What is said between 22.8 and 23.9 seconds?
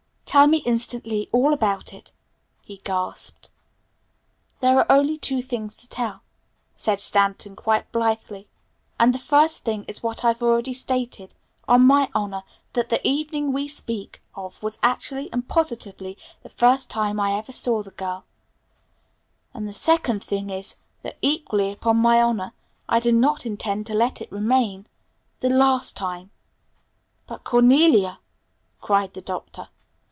I do not intend